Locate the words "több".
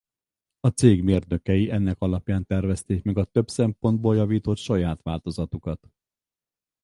3.25-3.47